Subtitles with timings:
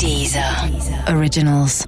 [0.00, 0.70] Dieser
[1.08, 1.84] Originals.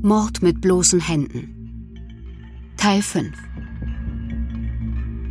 [0.00, 1.52] Mord mit bloßen Händen.
[2.78, 3.36] Teil 5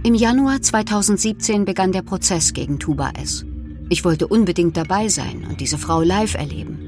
[0.03, 3.45] Im Januar 2017 begann der Prozess gegen Tuba S.
[3.89, 6.84] Ich wollte unbedingt dabei sein und diese Frau live erleben.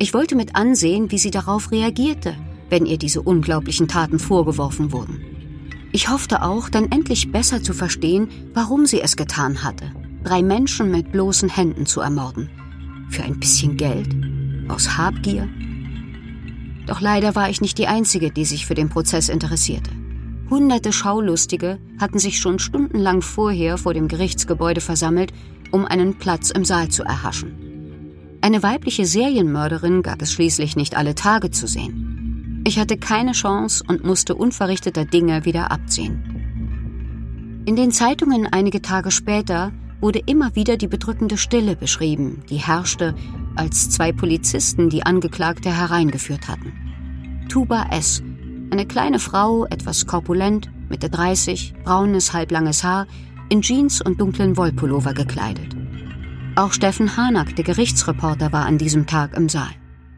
[0.00, 2.36] Ich wollte mit ansehen, wie sie darauf reagierte,
[2.70, 5.24] wenn ihr diese unglaublichen Taten vorgeworfen wurden.
[5.90, 9.90] Ich hoffte auch, dann endlich besser zu verstehen, warum sie es getan hatte,
[10.22, 12.48] drei Menschen mit bloßen Händen zu ermorden.
[13.10, 14.14] Für ein bisschen Geld?
[14.68, 15.48] Aus Habgier?
[16.86, 19.90] Doch leider war ich nicht die Einzige, die sich für den Prozess interessierte.
[20.48, 25.32] Hunderte Schaulustige hatten sich schon stundenlang vorher vor dem Gerichtsgebäude versammelt,
[25.72, 27.67] um einen Platz im Saal zu erhaschen.
[28.48, 32.64] Eine weibliche Serienmörderin gab es schließlich nicht alle Tage zu sehen.
[32.66, 37.62] Ich hatte keine Chance und musste unverrichteter Dinge wieder abziehen.
[37.66, 43.14] In den Zeitungen einige Tage später wurde immer wieder die bedrückende Stille beschrieben, die herrschte,
[43.54, 46.72] als zwei Polizisten die Angeklagte hereingeführt hatten.
[47.50, 48.22] Tuba S.,
[48.70, 53.06] eine kleine Frau, etwas korpulent, Mitte 30, braunes, halblanges Haar,
[53.50, 55.76] in Jeans und dunklen Wollpullover gekleidet.
[56.58, 59.70] Auch Steffen Hanack, der Gerichtsreporter, war an diesem Tag im Saal.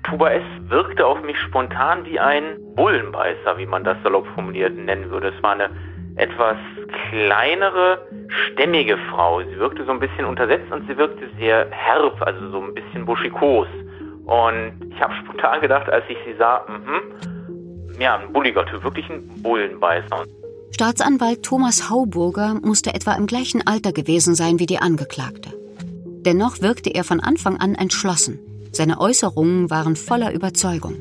[0.05, 0.43] Tuba S.
[0.69, 5.35] wirkte auf mich spontan wie ein Bullenbeißer, wie man das salopp formuliert nennen würde.
[5.37, 5.69] Es war eine
[6.17, 6.57] etwas
[7.11, 9.43] kleinere, stämmige Frau.
[9.43, 13.05] Sie wirkte so ein bisschen untersetzt und sie wirkte sehr herb, also so ein bisschen
[13.05, 13.69] buschikos.
[14.25, 19.11] Und ich habe spontan gedacht, als ich sie sah, mh, ja, ein bulliger Typ, wirklich
[19.11, 20.25] ein Bullenbeißer.
[20.71, 25.60] Staatsanwalt Thomas Hauburger musste etwa im gleichen Alter gewesen sein wie die Angeklagte.
[26.25, 28.39] Dennoch wirkte er von Anfang an entschlossen.
[28.73, 30.97] Seine Äußerungen waren voller Überzeugung.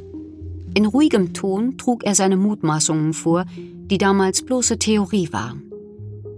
[0.76, 5.64] In ruhigem Ton trug er seine Mutmaßungen vor, die damals bloße Theorie waren.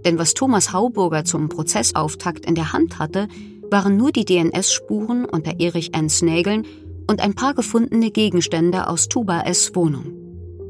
[0.04, 3.28] Denn was Thomas Hauburger zum Prozessauftakt in der Hand hatte,
[3.70, 6.66] waren nur die DNS-Spuren unter Erich N.s Nägeln
[7.08, 9.74] und ein paar gefundene Gegenstände aus Tuba S.
[9.74, 10.12] Wohnung.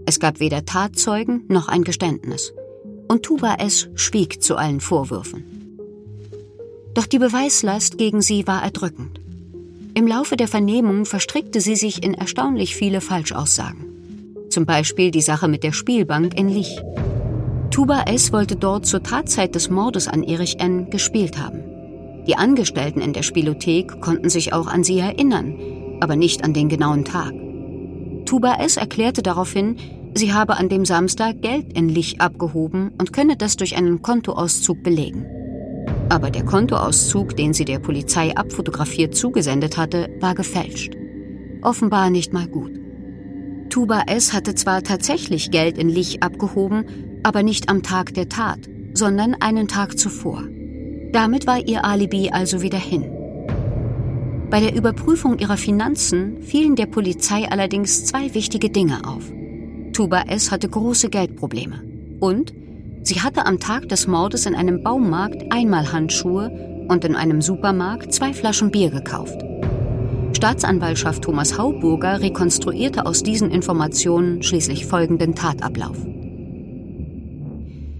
[0.06, 2.52] Es gab weder Tatzeugen noch ein Geständnis.
[3.08, 3.88] Und Tuba S.
[3.94, 5.61] schwieg zu allen Vorwürfen.
[6.94, 9.20] Doch die Beweislast gegen sie war erdrückend.
[9.94, 13.86] Im Laufe der Vernehmung verstrickte sie sich in erstaunlich viele Falschaussagen.
[14.50, 16.80] Zum Beispiel die Sache mit der Spielbank in Lich.
[17.70, 18.32] Tuba S.
[18.32, 20.90] wollte dort zur Tatzeit des Mordes an Erich N.
[20.90, 21.60] gespielt haben.
[22.26, 25.54] Die Angestellten in der Spielothek konnten sich auch an sie erinnern,
[26.00, 27.32] aber nicht an den genauen Tag.
[28.26, 28.76] Tuba S.
[28.76, 29.76] erklärte daraufhin,
[30.14, 34.82] sie habe an dem Samstag Geld in Lich abgehoben und könne das durch einen Kontoauszug
[34.82, 35.26] belegen.
[36.12, 40.94] Aber der Kontoauszug, den sie der Polizei abfotografiert zugesendet hatte, war gefälscht.
[41.62, 42.78] Offenbar nicht mal gut.
[43.70, 44.34] Tuba S.
[44.34, 46.84] hatte zwar tatsächlich Geld in Lich abgehoben,
[47.22, 48.58] aber nicht am Tag der Tat,
[48.92, 50.44] sondern einen Tag zuvor.
[51.12, 53.10] Damit war ihr Alibi also wieder hin.
[54.50, 59.32] Bei der Überprüfung ihrer Finanzen fielen der Polizei allerdings zwei wichtige Dinge auf.
[59.94, 60.50] Tuba S.
[60.50, 61.82] hatte große Geldprobleme.
[62.20, 62.52] Und
[63.04, 68.14] Sie hatte am Tag des Mordes in einem Baumarkt einmal Handschuhe und in einem Supermarkt
[68.14, 69.38] zwei Flaschen Bier gekauft.
[70.36, 75.96] Staatsanwaltschaft Thomas Hauburger rekonstruierte aus diesen Informationen schließlich folgenden Tatablauf.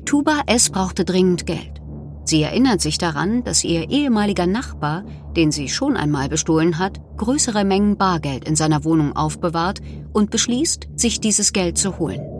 [0.04, 0.70] Tuba S.
[0.70, 1.80] brauchte dringend Geld.
[2.24, 5.04] Sie erinnert sich daran, dass ihr ehemaliger Nachbar,
[5.36, 9.80] den sie schon einmal bestohlen hat, größere Mengen Bargeld in seiner Wohnung aufbewahrt
[10.12, 12.31] und beschließt, sich dieses Geld zu holen.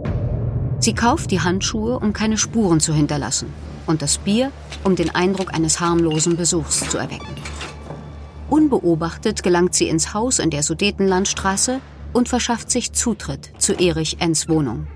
[0.83, 3.47] Sie kauft die Handschuhe, um keine Spuren zu hinterlassen,
[3.87, 4.51] und das Bier,
[4.83, 7.37] um den Eindruck eines harmlosen Besuchs zu erwecken.
[8.51, 11.79] Unbeobachtet gelangt sie ins Haus in der Sudetenlandstraße
[12.13, 14.89] und verschafft sich Zutritt zu Erich Enns Wohnung.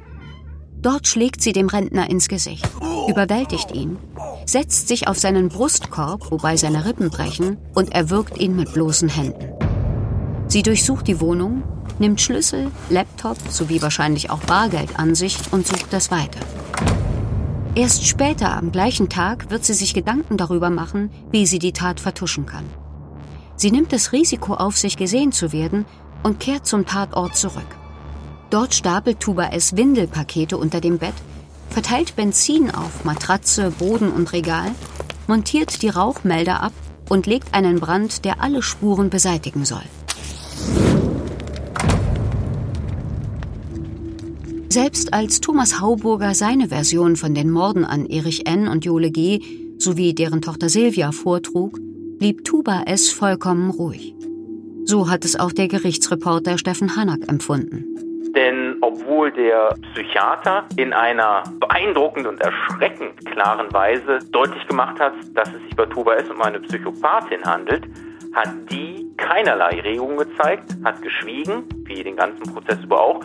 [0.82, 2.68] Dort schlägt sie dem Rentner ins Gesicht,
[3.08, 3.96] überwältigt ihn,
[4.44, 9.52] setzt sich auf seinen Brustkorb, wobei seine Rippen brechen, und erwürgt ihn mit bloßen Händen.
[10.48, 11.62] Sie durchsucht die Wohnung,
[11.98, 16.40] nimmt Schlüssel, Laptop sowie wahrscheinlich auch Bargeld an sich und sucht das weiter.
[17.74, 22.00] Erst später am gleichen Tag wird sie sich Gedanken darüber machen, wie sie die Tat
[22.00, 22.64] vertuschen kann.
[23.56, 25.84] Sie nimmt das Risiko auf sich gesehen zu werden
[26.22, 27.76] und kehrt zum Tatort zurück.
[28.50, 29.76] Dort stapelt Tuba S.
[29.76, 31.14] Windelpakete unter dem Bett,
[31.68, 34.70] verteilt Benzin auf Matratze, Boden und Regal,
[35.26, 36.72] montiert die Rauchmelder ab
[37.08, 39.84] und legt einen Brand, der alle Spuren beseitigen soll.
[44.76, 48.68] Selbst als Thomas Hauburger seine Version von den Morden an Erich N.
[48.68, 49.40] und Jole G.
[49.78, 51.78] sowie deren Tochter Silvia vortrug,
[52.18, 53.10] blieb Tuba S.
[53.10, 54.14] vollkommen ruhig.
[54.84, 57.86] So hat es auch der Gerichtsreporter Steffen Hanak empfunden.
[58.34, 65.48] Denn obwohl der Psychiater in einer beeindruckend und erschreckend klaren Weise deutlich gemacht hat, dass
[65.54, 66.28] es sich bei Tuba S.
[66.28, 67.86] um eine Psychopathin handelt,
[68.34, 73.24] hat die keinerlei Regung gezeigt, hat geschwiegen, wie den ganzen Prozess über auch,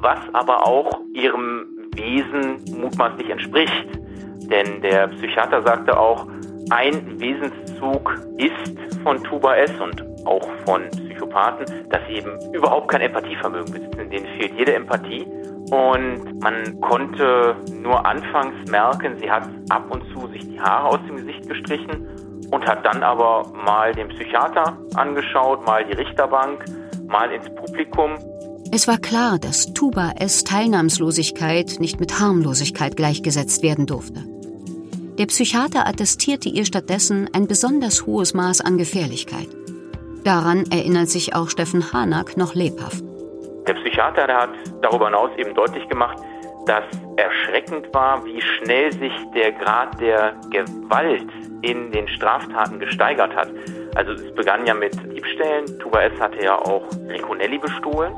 [0.00, 3.88] was aber auch ihrem Wesen mutmaßlich entspricht.
[4.50, 6.26] Denn der Psychiater sagte auch,
[6.70, 13.00] ein Wesenszug ist von Tuba S und auch von Psychopathen, dass sie eben überhaupt kein
[13.00, 14.10] Empathievermögen besitzen.
[14.10, 15.26] Denen fehlt jede Empathie.
[15.70, 21.00] Und man konnte nur anfangs merken, sie hat ab und zu sich die Haare aus
[21.06, 22.06] dem Gesicht gestrichen
[22.50, 26.64] und hat dann aber mal den Psychiater angeschaut, mal die Richterbank,
[27.06, 28.14] mal ins Publikum.
[28.70, 34.24] Es war klar, dass Tuba S Teilnahmslosigkeit nicht mit Harmlosigkeit gleichgesetzt werden durfte.
[35.18, 39.48] Der Psychiater attestierte ihr stattdessen ein besonders hohes Maß an Gefährlichkeit.
[40.22, 43.02] Daran erinnert sich auch Steffen Hanak noch lebhaft.
[43.66, 44.50] Der Psychiater der hat
[44.82, 46.18] darüber hinaus eben deutlich gemacht,
[46.66, 46.84] dass
[47.16, 51.26] erschreckend war, wie schnell sich der Grad der Gewalt
[51.62, 53.48] in den Straftaten gesteigert hat.
[53.94, 55.64] Also es begann ja mit Diebstählen.
[55.78, 56.20] Tuba S.
[56.20, 58.12] hatte ja auch Riconelli bestohlen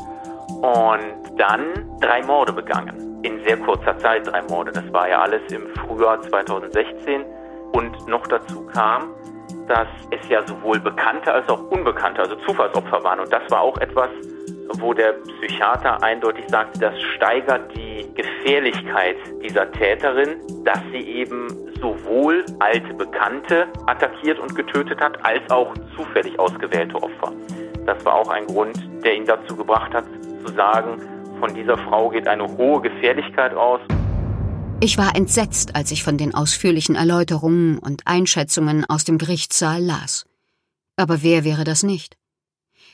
[0.63, 3.21] und dann drei Morde begangen.
[3.23, 4.73] In sehr kurzer Zeit drei Morde.
[4.73, 7.25] Das war ja alles im Frühjahr 2016.
[7.73, 9.15] Und noch dazu kam,
[9.69, 13.21] dass es ja sowohl Bekannte als auch Unbekannte, also Zufallsopfer waren.
[13.21, 14.09] Und das war auch etwas,
[14.79, 21.49] wo der Psychiater eindeutig sagte, das steigert die Gefährlichkeit dieser Täterin, dass sie eben
[21.81, 27.33] sowohl alte Bekannte attackiert und getötet hat, als auch zufällig ausgewählte Opfer.
[27.87, 30.05] Das war auch ein Grund, der ihn dazu gebracht hat,
[30.45, 31.01] zu sagen,
[31.39, 33.81] von dieser Frau geht eine hohe Gefährlichkeit aus.
[34.81, 40.27] Ich war entsetzt, als ich von den ausführlichen Erläuterungen und Einschätzungen aus dem Gerichtssaal las.
[40.97, 42.17] Aber wer wäre das nicht?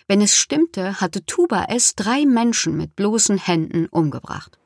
[0.09, 1.95] Wenn es stimmte, hatte Tuba S.
[1.97, 4.59] drei Menschen mit bloßen Händen umgebracht.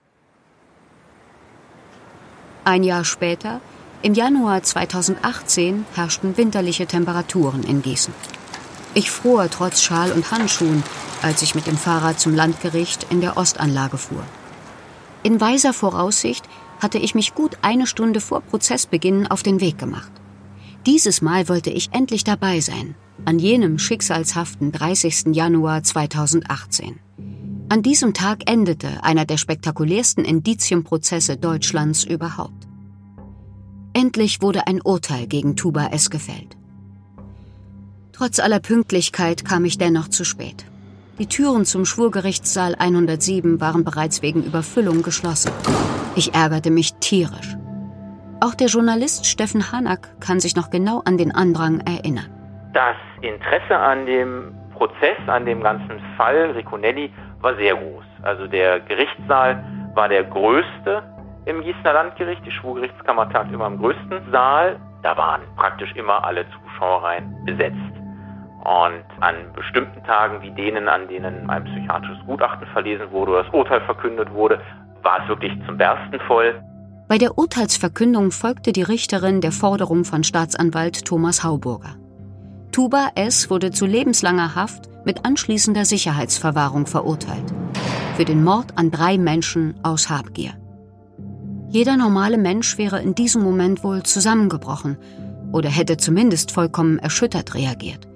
[2.64, 3.60] Ein Jahr später,
[4.02, 8.14] im Januar 2018, herrschten winterliche Temperaturen in Gießen.
[8.92, 10.82] Ich fror trotz Schal und Handschuhen,
[11.22, 14.24] als ich mit dem Fahrrad zum Landgericht in der Ostanlage fuhr.
[15.22, 16.48] In weiser Voraussicht
[16.80, 20.10] hatte ich mich gut eine Stunde vor Prozessbeginn auf den Weg gemacht.
[20.86, 22.94] Dieses Mal wollte ich endlich dabei sein,
[23.26, 25.26] an jenem schicksalshaften 30.
[25.34, 26.98] Januar 2018.
[27.68, 32.66] An diesem Tag endete einer der spektakulärsten Indizienprozesse Deutschlands überhaupt.
[33.92, 36.10] Endlich wurde ein Urteil gegen Tuba S.
[36.10, 36.59] gefällt.
[38.20, 40.66] Trotz aller Pünktlichkeit kam ich dennoch zu spät.
[41.18, 45.50] Die Türen zum Schwurgerichtssaal 107 waren bereits wegen Überfüllung geschlossen.
[46.16, 47.56] Ich ärgerte mich tierisch.
[48.42, 52.26] Auch der Journalist Steffen Hanak kann sich noch genau an den Andrang erinnern.
[52.74, 58.04] Das Interesse an dem Prozess, an dem ganzen Fall Riconelli war sehr groß.
[58.20, 59.64] Also der Gerichtssaal
[59.94, 61.02] war der größte
[61.46, 62.44] im Gießener Landgericht.
[62.44, 64.78] Die Schwurgerichtskammer tagt immer im größten Saal.
[65.02, 67.99] Da waren praktisch immer alle Zuschauereien besetzt.
[68.64, 73.54] Und an bestimmten Tagen wie denen, an denen ein psychiatrisches Gutachten verlesen wurde oder das
[73.54, 74.60] Urteil verkündet wurde,
[75.02, 76.60] war es wirklich zum Bersten voll.
[77.08, 81.96] Bei der Urteilsverkündung folgte die Richterin der Forderung von Staatsanwalt Thomas Hauburger.
[82.70, 83.50] Tuba S.
[83.50, 87.52] wurde zu lebenslanger Haft mit anschließender Sicherheitsverwahrung verurteilt.
[88.16, 90.52] Für den Mord an drei Menschen aus Habgier.
[91.68, 94.98] Jeder normale Mensch wäre in diesem Moment wohl zusammengebrochen
[95.52, 98.09] oder hätte zumindest vollkommen erschüttert reagiert.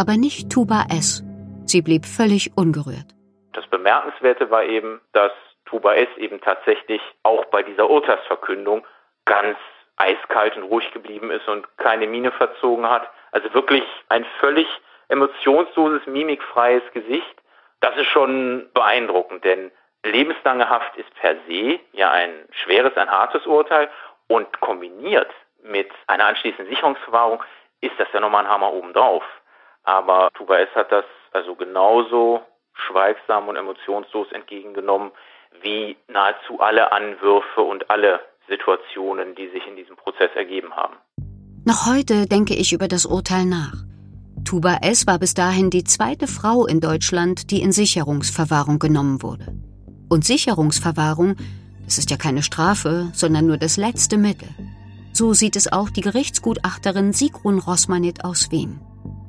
[0.00, 1.22] Aber nicht Tuba S.
[1.66, 3.14] Sie blieb völlig ungerührt.
[3.52, 5.30] Das Bemerkenswerte war eben, dass
[5.66, 8.86] Tuba S eben tatsächlich auch bei dieser Urteilsverkündung
[9.26, 9.58] ganz
[9.96, 13.10] eiskalt und ruhig geblieben ist und keine Miene verzogen hat.
[13.32, 14.66] Also wirklich ein völlig
[15.08, 17.36] emotionsloses, mimikfreies Gesicht.
[17.80, 19.70] Das ist schon beeindruckend, denn
[20.02, 23.90] lebenslange Haft ist per se ja ein schweres, ein hartes Urteil
[24.28, 25.28] und kombiniert
[25.62, 27.42] mit einer anschließenden Sicherungsverwahrung
[27.82, 29.22] ist das ja nochmal ein Hammer obendrauf.
[29.84, 32.40] Aber Tuba S hat das also genauso
[32.74, 35.10] schweigsam und emotionslos entgegengenommen
[35.62, 40.96] wie nahezu alle Anwürfe und alle Situationen, die sich in diesem Prozess ergeben haben.
[41.64, 43.74] Noch heute denke ich über das Urteil nach.
[44.44, 45.06] Tuba S.
[45.06, 49.46] war bis dahin die zweite Frau in Deutschland, die in Sicherungsverwahrung genommen wurde.
[50.08, 51.36] Und Sicherungsverwahrung,
[51.84, 54.48] das ist ja keine Strafe, sondern nur das letzte Mittel.
[55.12, 58.80] So sieht es auch die Gerichtsgutachterin Sigrun Rossmanit aus Wien.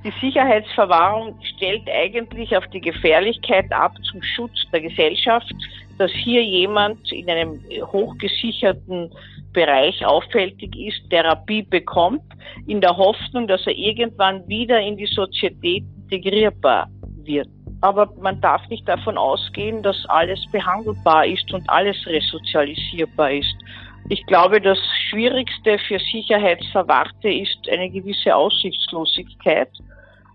[0.03, 5.53] Die Sicherheitsverwahrung stellt eigentlich auf die Gefährlichkeit ab zum Schutz der Gesellschaft,
[5.99, 7.59] dass hier jemand in einem
[7.91, 9.11] hochgesicherten
[9.53, 12.23] Bereich auffällig ist, Therapie bekommt,
[12.65, 16.89] in der Hoffnung, dass er irgendwann wieder in die Sozietät integrierbar
[17.23, 17.47] wird.
[17.81, 23.55] Aber man darf nicht davon ausgehen, dass alles behandelbar ist und alles resozialisierbar ist.
[24.09, 24.79] Ich glaube, das
[25.11, 29.69] Schwierigste für Sicherheitsverwahrte ist eine gewisse Aussichtslosigkeit,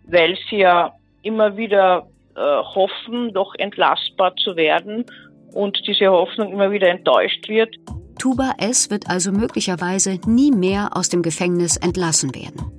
[0.04, 0.92] weil sie ja
[1.22, 2.06] immer wieder
[2.36, 5.06] äh, hoffen, doch entlastbar zu werden
[5.54, 7.74] und diese Hoffnung immer wieder enttäuscht wird.
[8.18, 8.90] Tuba S.
[8.90, 12.70] wird also möglicherweise nie mehr aus dem Gefängnis entlassen werden.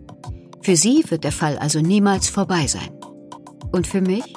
[0.62, 2.90] Für sie wird der Fall also niemals vorbei sein.
[3.72, 4.34] Und für mich?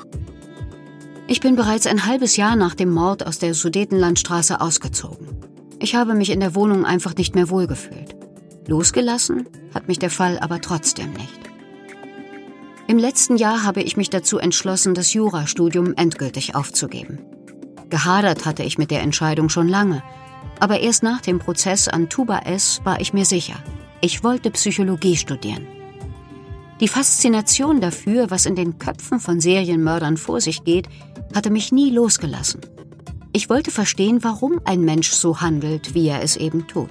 [1.26, 5.39] Ich bin bereits ein halbes Jahr nach dem Mord aus der Sudetenlandstraße ausgezogen.
[5.82, 8.14] Ich habe mich in der Wohnung einfach nicht mehr wohlgefühlt.
[8.66, 11.40] Losgelassen hat mich der Fall aber trotzdem nicht.
[12.86, 17.20] Im letzten Jahr habe ich mich dazu entschlossen, das Jurastudium endgültig aufzugeben.
[17.88, 20.02] Gehadert hatte ich mit der Entscheidung schon lange,
[20.60, 23.56] aber erst nach dem Prozess an Tuba S war ich mir sicher.
[24.02, 25.66] Ich wollte Psychologie studieren.
[26.80, 30.88] Die Faszination dafür, was in den Köpfen von Serienmördern vor sich geht,
[31.34, 32.60] hatte mich nie losgelassen.
[33.32, 36.90] Ich wollte verstehen, warum ein Mensch so handelt, wie er es eben tut.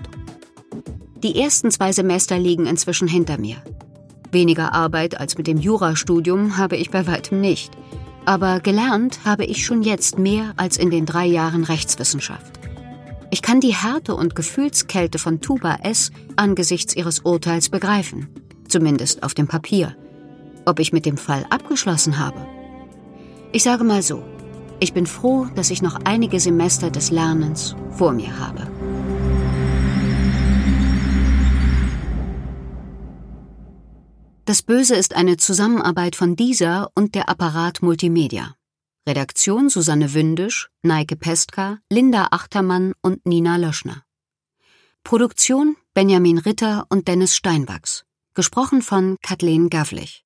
[1.21, 3.57] Die ersten zwei Semester liegen inzwischen hinter mir.
[4.31, 7.71] Weniger Arbeit als mit dem Jurastudium habe ich bei weitem nicht.
[8.25, 12.59] Aber gelernt habe ich schon jetzt mehr als in den drei Jahren Rechtswissenschaft.
[13.31, 18.27] Ich kann die Härte und Gefühlskälte von Tuba S angesichts ihres Urteils begreifen
[18.69, 19.95] zumindest auf dem Papier.
[20.65, 22.45] Ob ich mit dem Fall abgeschlossen habe?
[23.51, 24.23] Ich sage mal so,
[24.79, 28.67] ich bin froh, dass ich noch einige Semester des Lernens vor mir habe.
[34.45, 38.55] Das Böse ist eine Zusammenarbeit von dieser und der Apparat Multimedia.
[39.07, 44.03] Redaktion Susanne Wündisch, Neike Pestka, Linda Achtermann und Nina Löschner.
[45.03, 48.05] Produktion Benjamin Ritter und Dennis Steinwachs.
[48.33, 50.17] Gesprochen von Kathleen Gavlich.